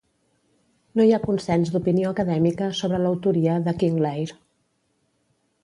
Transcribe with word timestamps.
No 0.99 1.05
hi 1.07 1.13
ha 1.17 1.19
consens 1.25 1.73
d'opinió 1.75 2.13
acadèmica 2.17 2.71
sobre 2.81 3.03
l'autoria 3.05 3.61
de 3.69 3.77
"King 3.85 4.03
Leir". 4.09 4.27